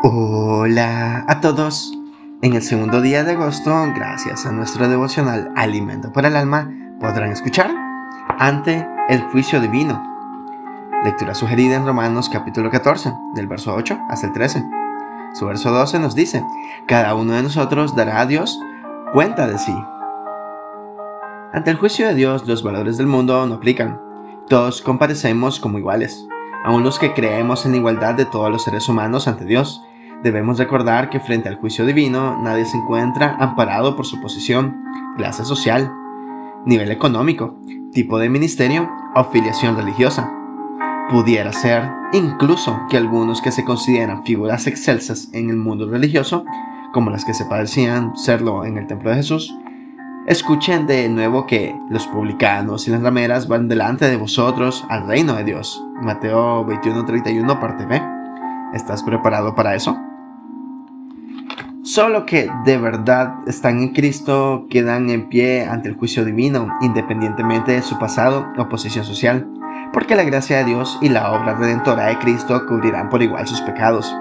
[0.00, 1.92] Hola a todos.
[2.40, 7.32] En el segundo día de agosto, gracias a nuestro devocional Alimento para el Alma, podrán
[7.32, 7.68] escuchar
[8.38, 10.00] ante el juicio divino.
[11.02, 14.64] Lectura sugerida en Romanos capítulo 14, del verso 8 hasta el 13.
[15.34, 16.44] Su verso 12 nos dice,
[16.86, 18.56] cada uno de nosotros dará a Dios
[19.12, 19.76] cuenta de sí.
[21.52, 24.00] Ante el juicio de Dios, los valores del mundo no aplican.
[24.48, 26.24] Todos comparecemos como iguales,
[26.64, 29.82] aun los que creemos en igualdad de todos los seres humanos ante Dios
[30.22, 34.82] Debemos recordar que frente al juicio divino nadie se encuentra amparado por su posición,
[35.16, 35.92] clase social,
[36.66, 37.56] nivel económico,
[37.92, 40.32] tipo de ministerio o filiación religiosa.
[41.08, 46.44] Pudiera ser incluso que algunos que se consideran figuras excelsas en el mundo religioso,
[46.92, 49.56] como las que se parecían serlo en el templo de Jesús,
[50.26, 55.36] escuchen de nuevo que los publicanos y las rameras van delante de vosotros al reino
[55.36, 55.80] de Dios.
[56.02, 58.02] Mateo 21:31 parte B.
[58.74, 59.96] ¿Estás preparado para eso?
[61.88, 67.72] Solo que de verdad están en Cristo quedan en pie ante el juicio divino, independientemente
[67.72, 69.48] de su pasado o posición social,
[69.90, 73.62] porque la gracia de Dios y la obra redentora de Cristo cubrirán por igual sus
[73.62, 74.14] pecados.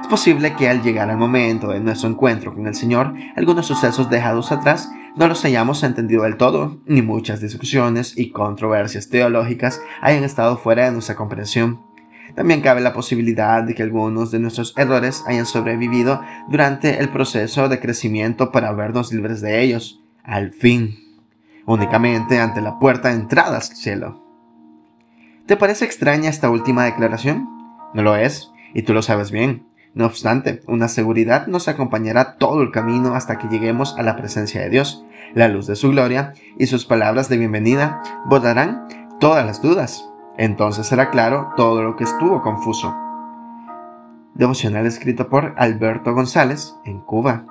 [0.00, 4.08] Es posible que al llegar al momento de nuestro encuentro con el Señor, algunos sucesos
[4.08, 10.22] dejados atrás no los hayamos entendido del todo, ni muchas discusiones y controversias teológicas hayan
[10.22, 11.87] estado fuera de nuestra comprensión.
[12.34, 17.68] También cabe la posibilidad de que algunos de nuestros errores hayan sobrevivido durante el proceso
[17.68, 20.96] de crecimiento para vernos libres de ellos, al fin,
[21.66, 24.24] únicamente ante la puerta de entrada al cielo.
[25.46, 27.48] ¿Te parece extraña esta última declaración?
[27.94, 29.66] No lo es, y tú lo sabes bien.
[29.94, 34.60] No obstante, una seguridad nos acompañará todo el camino hasta que lleguemos a la presencia
[34.60, 35.04] de Dios.
[35.34, 38.86] La luz de su gloria y sus palabras de bienvenida borrarán
[39.18, 40.04] todas las dudas.
[40.38, 42.94] Entonces será claro todo lo que estuvo confuso.
[44.34, 47.44] Devocional escrito por Alberto González en Cuba.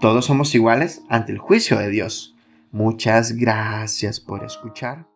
[0.00, 2.36] Todos somos iguales ante el juicio de Dios.
[2.72, 5.06] Muchas gracias por escuchar.